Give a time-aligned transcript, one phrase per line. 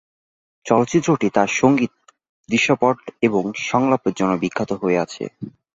[0.65, 1.93] চলচ্চিত্রটি তার সঙ্গীত,
[2.49, 2.97] দৃশ্যপট
[3.21, 5.23] এবং সংলাপের জন্য বিখ্যাত হয়ে আছে।